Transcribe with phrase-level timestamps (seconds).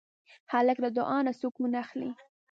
[0.51, 2.09] هلک له دعا نه سکون اخلي.